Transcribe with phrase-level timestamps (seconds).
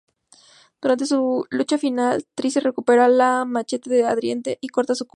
[0.81, 5.09] Durante su lucha final, Tricia recupera el machete de Adrienne y corta su cuello.